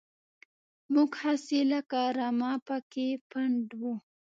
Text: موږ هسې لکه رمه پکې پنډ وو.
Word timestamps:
موږ 0.93 1.11
هسې 1.23 1.59
لکه 1.71 1.99
رمه 2.17 2.51
پکې 2.67 3.07
پنډ 3.29 3.65
وو. 3.79 3.93